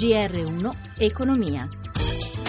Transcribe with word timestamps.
GR1 0.00 0.72
Economia. 0.98 1.79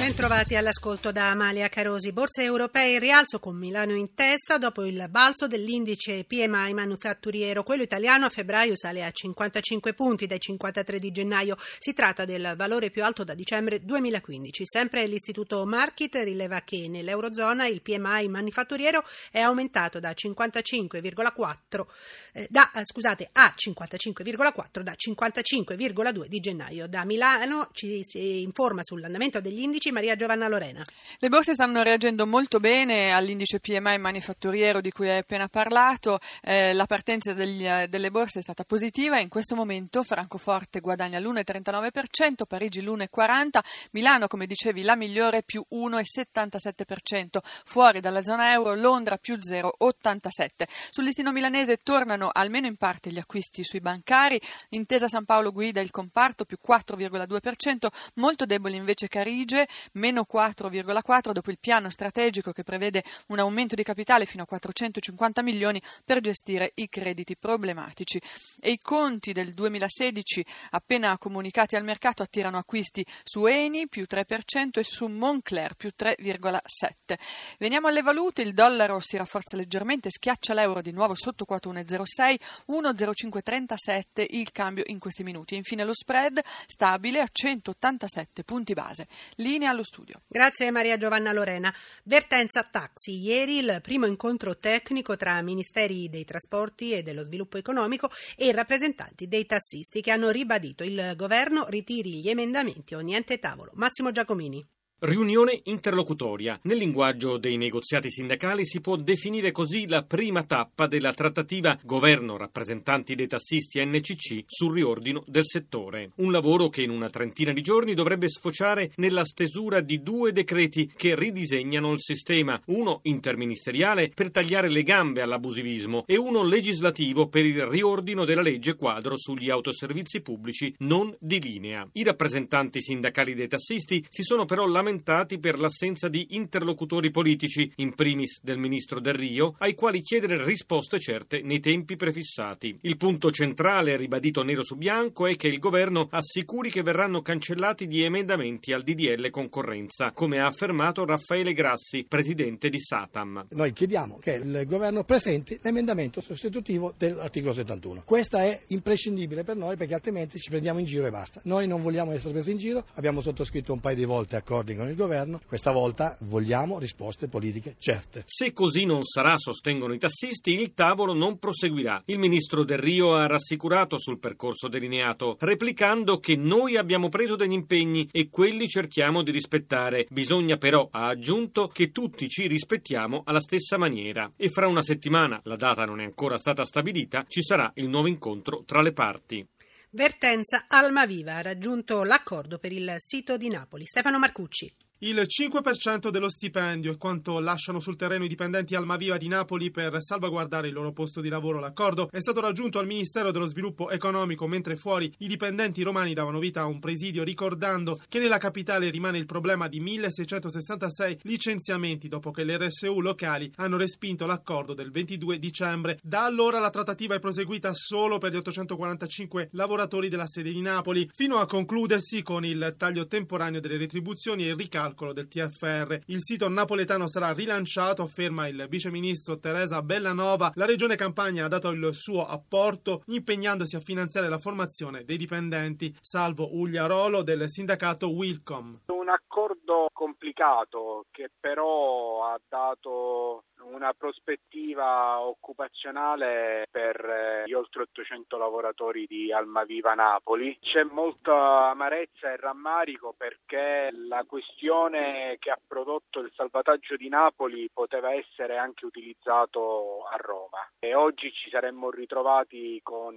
Bentrovati 0.01 0.55
all'ascolto 0.55 1.11
da 1.11 1.29
Amalia 1.29 1.69
Carosi. 1.69 2.11
Borse 2.11 2.41
europee 2.41 2.93
in 2.93 2.99
rialzo 2.99 3.39
con 3.39 3.55
Milano 3.55 3.93
in 3.93 4.15
testa 4.15 4.57
dopo 4.57 4.83
il 4.83 5.05
balzo 5.11 5.45
dell'indice 5.45 6.23
PMI 6.23 6.73
manufatturiero. 6.73 7.61
Quello 7.61 7.83
italiano 7.83 8.25
a 8.25 8.29
febbraio 8.29 8.75
sale 8.75 9.05
a 9.05 9.11
55 9.11 9.93
punti 9.93 10.25
dai 10.25 10.39
53 10.39 10.97
di 10.97 11.11
gennaio. 11.11 11.55
Si 11.77 11.93
tratta 11.93 12.25
del 12.25 12.55
valore 12.57 12.89
più 12.89 13.03
alto 13.03 13.23
da 13.23 13.35
dicembre 13.35 13.85
2015. 13.85 14.63
Sempre 14.65 15.05
l'Istituto 15.05 15.63
Market 15.67 16.15
rileva 16.15 16.61
che 16.61 16.87
nell'Eurozona 16.89 17.67
il 17.67 17.83
PMI 17.83 18.27
manufatturiero 18.27 19.03
è 19.29 19.39
aumentato 19.39 19.99
da 19.99 20.09
55,4 20.09 21.85
eh, 22.33 22.47
da, 22.49 22.71
eh, 22.71 22.81
scusate, 22.85 23.29
a 23.33 23.53
55,4 23.55 24.81
da 24.81 24.95
55,2 24.97 26.25
di 26.25 26.39
gennaio. 26.39 26.87
Da 26.87 27.05
Milano 27.05 27.69
ci 27.73 28.01
si 28.03 28.41
informa 28.41 28.81
sull'andamento 28.81 29.39
degli 29.39 29.59
indici 29.59 29.89
Maria 29.91 30.15
Giovanna 30.15 30.47
Lorena. 30.47 30.83
Le 31.19 31.29
borse 31.29 31.53
stanno 31.53 31.83
reagendo 31.83 32.25
molto 32.25 32.59
bene 32.59 33.11
all'indice 33.11 33.59
PMI 33.59 33.97
manifatturiero 33.99 34.81
di 34.81 34.91
cui 34.91 35.09
hai 35.09 35.19
appena 35.19 35.47
parlato. 35.47 36.19
Eh, 36.41 36.73
la 36.73 36.85
partenza 36.85 37.33
degli, 37.33 37.65
eh, 37.65 37.87
delle 37.89 38.11
borse 38.11 38.39
è 38.39 38.41
stata 38.41 38.63
positiva 38.63 39.19
in 39.19 39.29
questo 39.29 39.55
momento 39.55 40.03
Francoforte 40.03 40.79
guadagna 40.79 41.19
l'1,39%, 41.19 42.45
Parigi 42.47 42.81
l'1,40%, 42.81 43.59
Milano, 43.91 44.27
come 44.27 44.47
dicevi, 44.47 44.83
la 44.83 44.95
migliore 44.95 45.43
più 45.43 45.63
1,77%, 45.71 47.39
fuori 47.65 47.99
dalla 47.99 48.23
zona 48.23 48.51
euro 48.51 48.75
Londra 48.75 49.17
più 49.17 49.35
0,87%. 49.35 50.67
Sul 50.89 51.03
listino 51.03 51.31
milanese 51.31 51.77
tornano 51.77 52.29
almeno 52.31 52.67
in 52.67 52.75
parte 52.75 53.11
gli 53.11 53.19
acquisti 53.19 53.63
sui 53.63 53.79
bancari, 53.79 54.39
Intesa 54.69 55.07
San 55.07 55.25
Paolo 55.25 55.51
guida 55.51 55.81
il 55.81 55.91
comparto 55.91 56.45
più 56.45 56.57
4,2%, 56.65 57.87
molto 58.15 58.45
debole 58.45 58.75
invece 58.75 59.07
Carige 59.07 59.67
meno 59.93 60.25
4,4 60.31 61.31
dopo 61.31 61.51
il 61.51 61.59
piano 61.59 61.89
strategico 61.89 62.51
che 62.51 62.63
prevede 62.63 63.03
un 63.27 63.39
aumento 63.39 63.75
di 63.75 63.83
capitale 63.83 64.25
fino 64.25 64.43
a 64.43 64.45
450 64.45 65.41
milioni 65.41 65.81
per 66.03 66.19
gestire 66.19 66.71
i 66.75 66.89
crediti 66.89 67.35
problematici. 67.37 68.21
E 68.59 68.71
i 68.71 68.79
conti 68.79 69.33
del 69.33 69.53
2016 69.53 70.45
appena 70.71 71.17
comunicati 71.17 71.75
al 71.75 71.83
mercato 71.83 72.23
attirano 72.23 72.57
acquisti 72.57 73.05
su 73.23 73.45
Eni 73.45 73.87
più 73.87 74.05
3% 74.09 74.79
e 74.79 74.83
su 74.83 75.07
Moncler 75.07 75.75
più 75.75 75.91
3,7. 75.97 77.17
Veniamo 77.57 77.87
alle 77.87 78.01
valute, 78.01 78.41
il 78.41 78.53
dollaro 78.53 78.99
si 78.99 79.17
rafforza 79.17 79.55
leggermente, 79.55 80.09
schiaccia 80.09 80.53
l'euro 80.53 80.81
di 80.81 80.91
nuovo 80.91 81.15
sotto 81.15 81.45
quota 81.45 81.69
1,06, 81.69 82.39
1,0537 82.69 84.25
il 84.29 84.51
cambio 84.51 84.83
in 84.87 84.99
questi 84.99 85.23
minuti. 85.23 85.55
infine 85.55 85.83
lo 85.83 85.93
spread 85.93 86.39
stabile 86.67 87.21
a 87.21 87.27
187 87.31 88.43
punti 88.43 88.73
base. 88.73 89.07
Linea 89.35 89.70
allo 89.71 89.83
studio. 89.83 90.21
Grazie 90.27 90.71
Maria 90.71 90.97
Giovanna 90.97 91.33
Lorena. 91.33 91.73
Vertenza 92.03 92.63
Taxi. 92.63 93.19
Ieri 93.19 93.57
il 93.57 93.79
primo 93.81 94.05
incontro 94.05 94.57
tecnico 94.57 95.17
tra 95.17 95.41
Ministeri 95.41 96.09
dei 96.09 96.25
Trasporti 96.25 96.93
e 96.93 97.03
dello 97.03 97.23
Sviluppo 97.23 97.57
Economico 97.57 98.09
e 98.35 98.51
rappresentanti 98.51 99.27
dei 99.27 99.45
tassisti 99.45 100.01
che 100.01 100.11
hanno 100.11 100.29
ribadito 100.29 100.83
il 100.83 101.13
governo 101.15 101.65
ritiri 101.67 102.21
gli 102.21 102.29
emendamenti 102.29 102.93
o 102.93 102.99
niente 102.99 103.39
tavolo. 103.39 103.71
Massimo 103.75 104.11
Giacomini. 104.11 104.65
Riunione 105.03 105.61
interlocutoria. 105.63 106.59
Nel 106.61 106.77
linguaggio 106.77 107.39
dei 107.39 107.57
negoziati 107.57 108.11
sindacali 108.11 108.67
si 108.67 108.81
può 108.81 108.97
definire 108.97 109.51
così 109.51 109.87
la 109.87 110.03
prima 110.03 110.43
tappa 110.43 110.85
della 110.85 111.11
trattativa 111.11 111.75
governo 111.81 112.37
rappresentanti 112.37 113.15
dei 113.15 113.25
tassisti 113.25 113.83
NCC 113.83 114.43
sul 114.45 114.75
riordino 114.75 115.23
del 115.25 115.47
settore. 115.47 116.11
Un 116.17 116.31
lavoro 116.31 116.69
che 116.69 116.83
in 116.83 116.91
una 116.91 117.09
trentina 117.09 117.51
di 117.51 117.63
giorni 117.63 117.95
dovrebbe 117.95 118.29
sfociare 118.29 118.91
nella 118.97 119.25
stesura 119.25 119.79
di 119.79 120.03
due 120.03 120.33
decreti 120.33 120.91
che 120.95 121.15
ridisegnano 121.15 121.93
il 121.93 121.99
sistema, 121.99 122.61
uno 122.65 122.99
interministeriale 123.01 124.11
per 124.13 124.29
tagliare 124.29 124.69
le 124.69 124.83
gambe 124.83 125.23
all'abusivismo 125.23 126.03
e 126.05 126.15
uno 126.15 126.43
legislativo 126.43 127.27
per 127.27 127.43
il 127.43 127.65
riordino 127.65 128.23
della 128.23 128.43
legge 128.43 128.75
quadro 128.75 129.17
sugli 129.17 129.49
autoservizi 129.49 130.21
pubblici 130.21 130.71
non 130.81 131.11
di 131.19 131.41
linea. 131.41 131.89
I 131.93 132.03
rappresentanti 132.03 132.79
sindacali 132.83 133.33
dei 133.33 133.47
tassisti 133.47 134.05
si 134.07 134.21
sono 134.21 134.45
però 134.45 134.67
lamentati 134.67 134.89
lamentati 134.91 135.39
per 135.39 135.57
l'assenza 135.57 136.09
di 136.09 136.27
interlocutori 136.31 137.11
politici, 137.11 137.71
in 137.77 137.95
primis 137.95 138.41
del 138.41 138.57
ministro 138.57 138.99
Del 138.99 139.13
Rio, 139.13 139.55
ai 139.59 139.73
quali 139.73 140.01
chiedere 140.01 140.43
risposte 140.43 140.99
certe 140.99 141.41
nei 141.41 141.61
tempi 141.61 141.95
prefissati. 141.95 142.77
Il 142.81 142.97
punto 142.97 143.31
centrale, 143.31 143.95
ribadito 143.95 144.43
nero 144.43 144.63
su 144.63 144.75
bianco, 144.75 145.27
è 145.27 145.37
che 145.37 145.47
il 145.47 145.59
governo 145.59 146.09
assicuri 146.11 146.69
che 146.69 146.81
verranno 146.81 147.21
cancellati 147.21 147.87
gli 147.87 148.01
emendamenti 148.01 148.73
al 148.73 148.83
DDL 148.83 149.29
concorrenza, 149.29 150.11
come 150.11 150.39
ha 150.39 150.47
affermato 150.47 151.05
Raffaele 151.05 151.53
Grassi, 151.53 152.05
presidente 152.07 152.69
di 152.69 152.79
Satam. 152.79 153.45
Noi 153.51 153.71
chiediamo 153.71 154.19
che 154.19 154.33
il 154.33 154.65
governo 154.67 155.05
presenti 155.05 155.57
l'emendamento 155.61 156.19
sostitutivo 156.19 156.93
dell'articolo 156.97 157.53
71. 157.53 158.01
Questa 158.03 158.43
è 158.43 158.59
imprescindibile 158.67 159.43
per 159.43 159.55
noi 159.55 159.77
perché 159.77 159.93
altrimenti 159.93 160.37
ci 160.37 160.49
prendiamo 160.49 160.79
in 160.79 160.85
giro 160.85 161.05
e 161.05 161.11
basta. 161.11 161.39
Noi 161.45 161.65
non 161.65 161.81
vogliamo 161.81 162.11
essere 162.11 162.33
presi 162.33 162.51
in 162.51 162.57
giro, 162.57 162.83
abbiamo 162.95 163.21
sottoscritto 163.21 163.71
un 163.71 163.79
paio 163.79 163.95
di 163.95 164.05
volte 164.05 164.35
accordi 164.35 164.79
con 164.81 164.89
il 164.89 164.95
governo, 164.95 165.39
questa 165.45 165.71
volta 165.71 166.17
vogliamo 166.21 166.79
risposte 166.79 167.27
politiche 167.27 167.75
certe. 167.77 168.23
Se 168.25 168.51
così 168.51 168.85
non 168.85 169.03
sarà, 169.03 169.37
sostengono 169.37 169.93
i 169.93 169.99
tassisti, 169.99 170.59
il 170.59 170.73
tavolo 170.73 171.13
non 171.13 171.37
proseguirà. 171.37 172.01
Il 172.05 172.17
ministro 172.17 172.63
Del 172.63 172.79
Rio 172.79 173.13
ha 173.13 173.27
rassicurato 173.27 173.99
sul 173.99 174.17
percorso 174.17 174.67
delineato, 174.67 175.37
replicando 175.39 176.19
che 176.19 176.35
noi 176.35 176.77
abbiamo 176.77 177.09
preso 177.09 177.35
degli 177.35 177.51
impegni 177.51 178.09
e 178.11 178.29
quelli 178.29 178.67
cerchiamo 178.67 179.21
di 179.21 179.29
rispettare. 179.29 180.07
Bisogna 180.09 180.57
però, 180.57 180.87
ha 180.91 181.05
aggiunto, 181.05 181.67
che 181.67 181.91
tutti 181.91 182.27
ci 182.27 182.47
rispettiamo 182.47 183.21
alla 183.25 183.39
stessa 183.39 183.77
maniera. 183.77 184.31
E 184.35 184.49
fra 184.49 184.67
una 184.67 184.81
settimana, 184.81 185.39
la 185.43 185.57
data 185.57 185.85
non 185.85 186.01
è 186.01 186.05
ancora 186.05 186.39
stata 186.39 186.65
stabilita, 186.65 187.23
ci 187.27 187.43
sarà 187.43 187.71
il 187.75 187.87
nuovo 187.87 188.07
incontro 188.07 188.63
tra 188.65 188.81
le 188.81 188.93
parti. 188.93 189.47
Vertenza 189.93 190.67
Almaviva 190.69 191.35
ha 191.35 191.41
raggiunto 191.41 192.05
l'accordo 192.05 192.59
per 192.59 192.71
il 192.71 192.93
sito 192.95 193.35
di 193.35 193.49
Napoli. 193.49 193.85
Stefano 193.85 194.19
Marcucci. 194.19 194.73
Il 195.03 195.19
5% 195.19 196.09
dello 196.09 196.29
stipendio 196.29 196.93
è 196.93 196.97
quanto 196.97 197.39
lasciano 197.39 197.79
sul 197.79 197.95
terreno 197.95 198.23
i 198.23 198.27
dipendenti 198.27 198.75
Almaviva 198.75 199.17
di 199.17 199.27
Napoli 199.27 199.71
per 199.71 199.99
salvaguardare 199.99 200.67
il 200.67 200.75
loro 200.75 200.91
posto 200.91 201.21
di 201.21 201.29
lavoro. 201.29 201.59
L'accordo 201.59 202.07
è 202.11 202.19
stato 202.19 202.39
raggiunto 202.39 202.77
al 202.77 202.85
Ministero 202.85 203.31
dello 203.31 203.47
Sviluppo 203.47 203.89
Economico, 203.89 204.45
mentre 204.45 204.75
fuori 204.75 205.11
i 205.17 205.27
dipendenti 205.27 205.81
romani 205.81 206.13
davano 206.13 206.37
vita 206.37 206.61
a 206.61 206.67
un 206.67 206.77
presidio 206.77 207.23
ricordando 207.23 207.99
che 208.07 208.19
nella 208.19 208.37
capitale 208.37 208.91
rimane 208.91 209.17
il 209.17 209.25
problema 209.25 209.67
di 209.67 209.79
1666 209.79 211.21
licenziamenti 211.23 212.07
dopo 212.07 212.29
che 212.29 212.43
le 212.43 212.59
RSU 212.59 212.99
locali 212.99 213.51
hanno 213.55 213.77
respinto 213.77 214.27
l'accordo 214.27 214.75
del 214.75 214.91
22 214.91 215.39
dicembre. 215.39 215.97
Da 216.03 216.25
allora 216.25 216.59
la 216.59 216.69
trattativa 216.69 217.15
è 217.15 217.19
proseguita 217.19 217.71
solo 217.73 218.19
per 218.19 218.33
gli 218.33 218.37
845 218.37 219.49
lavoratori 219.53 220.09
della 220.09 220.27
sede 220.27 220.51
di 220.51 220.61
Napoli, 220.61 221.09
fino 221.11 221.37
a 221.37 221.47
concludersi 221.47 222.21
con 222.21 222.45
il 222.45 222.75
taglio 222.77 223.07
temporaneo 223.07 223.59
delle 223.59 223.77
retribuzioni 223.77 224.43
e 224.43 224.49
il 224.49 224.55
ricalcolo 224.55 224.89
calcolo 224.91 225.13
del 225.13 225.27
TFR. 225.27 225.99
Il 226.07 226.21
sito 226.21 226.49
napoletano 226.49 227.07
sarà 227.07 227.31
rilanciato, 227.31 228.03
afferma 228.03 228.47
il 228.47 228.67
viceministro 228.69 229.39
Teresa 229.39 229.81
Bellanova. 229.81 230.51
La 230.55 230.65
regione 230.65 230.95
Campania 230.95 231.45
ha 231.45 231.47
dato 231.47 231.69
il 231.69 231.89
suo 231.93 232.25
apporto 232.25 233.03
impegnandosi 233.07 233.75
a 233.75 233.79
finanziare 233.79 234.27
la 234.27 234.37
formazione 234.37 235.03
dei 235.03 235.17
dipendenti, 235.17 235.95
salvo 236.01 236.55
Ugliarolo 236.55 237.23
del 237.23 237.49
sindacato 237.49 238.11
Wilcom. 238.11 238.81
Un 238.87 239.09
accordo 239.09 239.87
complicato 239.93 241.05
che 241.11 241.29
però 241.39 242.25
ha 242.25 242.39
dato 242.47 243.43
una 243.63 243.93
prospettiva 243.93 245.19
occupazionale 245.19 246.67
per 246.69 247.03
eh, 247.03 247.43
gli 247.45 247.53
oltre 247.53 247.83
800 247.83 248.37
lavoratori 248.37 249.05
di 249.07 249.31
Almaviva 249.31 249.93
Napoli. 249.93 250.57
C'è 250.59 250.83
molta 250.83 251.69
amarezza 251.69 252.31
e 252.31 252.37
rammarico 252.37 253.13
perché 253.17 253.89
la 254.07 254.23
questione 254.25 255.37
che 255.39 255.51
ha 255.51 255.59
prodotto 255.65 256.19
il 256.19 256.31
salvataggio 256.35 256.95
di 256.95 257.09
Napoli 257.09 257.69
poteva 257.73 258.13
essere 258.13 258.57
anche 258.57 258.85
utilizzato 258.85 260.05
a 260.05 260.15
Roma 260.17 260.67
e 260.79 260.95
oggi 260.95 261.31
ci 261.31 261.49
saremmo 261.49 261.89
ritrovati 261.89 262.79
con 262.83 263.15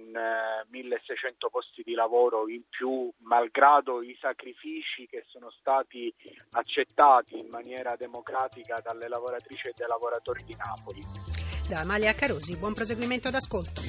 1600 0.67 1.47
eh, 1.47 1.49
posti 1.49 1.83
di 1.83 1.93
lavoro 1.93 2.47
in 2.47 2.63
più 2.69 3.11
malgrado 3.19 4.01
i 4.01 4.15
sacrifici 4.19 5.07
che 5.07 5.23
sono 5.27 5.49
stati 5.51 6.13
accettati 6.51 7.39
in 7.39 7.47
maniera 7.47 7.95
democratica 7.95 8.79
dalle 8.83 9.07
lavoratrici 9.07 9.67
e 9.67 9.73
dai 9.75 9.87
lavoratori 9.87 10.34
giocatori 10.35 10.43
di 10.45 10.55
Napoli. 10.57 11.05
Da 11.67 11.79
Amalia 11.79 12.13
Carosi, 12.13 12.57
buon 12.57 12.73
proseguimento 12.73 13.29
d'ascolto. 13.29 13.81